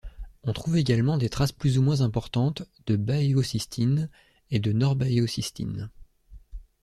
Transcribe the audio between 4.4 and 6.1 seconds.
et norbaeocystine.